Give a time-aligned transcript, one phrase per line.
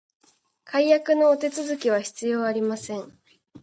[0.63, 3.15] 解約のお手続きは必要ありません